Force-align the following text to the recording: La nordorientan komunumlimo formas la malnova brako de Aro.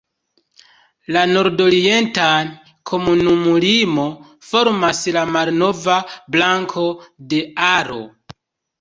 La 1.17 1.25
nordorientan 1.31 2.49
komunumlimo 2.93 4.09
formas 4.51 5.05
la 5.21 5.27
malnova 5.39 6.03
brako 6.39 6.91
de 7.37 7.47
Aro. 7.73 8.05